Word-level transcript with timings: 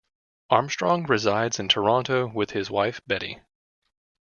Armstrong 0.49 1.05
resides 1.05 1.59
in 1.59 1.67
Toronto 1.67 2.25
with 2.25 2.49
his 2.49 2.71
wife 2.71 3.01
Betty. 3.05 3.39